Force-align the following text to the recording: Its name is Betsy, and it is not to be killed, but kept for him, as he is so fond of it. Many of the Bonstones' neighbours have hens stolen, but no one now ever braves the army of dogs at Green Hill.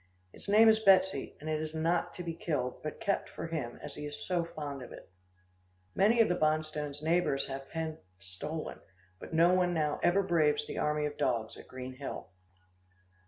Its 0.33 0.49
name 0.49 0.67
is 0.67 0.79
Betsy, 0.79 1.35
and 1.39 1.47
it 1.47 1.61
is 1.61 1.75
not 1.75 2.11
to 2.15 2.23
be 2.23 2.33
killed, 2.33 2.81
but 2.81 2.99
kept 2.99 3.29
for 3.29 3.45
him, 3.45 3.79
as 3.83 3.93
he 3.93 4.07
is 4.07 4.25
so 4.25 4.43
fond 4.43 4.81
of 4.81 4.91
it. 4.91 5.07
Many 5.93 6.19
of 6.21 6.27
the 6.27 6.33
Bonstones' 6.33 7.03
neighbours 7.03 7.45
have 7.47 7.69
hens 7.69 7.99
stolen, 8.17 8.79
but 9.19 9.31
no 9.31 9.53
one 9.53 9.75
now 9.75 9.99
ever 10.01 10.23
braves 10.23 10.65
the 10.65 10.79
army 10.79 11.05
of 11.05 11.17
dogs 11.17 11.55
at 11.55 11.67
Green 11.67 11.93
Hill. 11.93 12.31